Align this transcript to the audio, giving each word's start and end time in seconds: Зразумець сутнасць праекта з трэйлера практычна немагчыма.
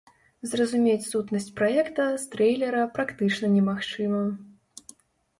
Зразумець 0.51 1.07
сутнасць 1.09 1.49
праекта 1.59 2.07
з 2.21 2.31
трэйлера 2.35 2.81
практычна 2.95 3.45
немагчыма. 3.57 4.23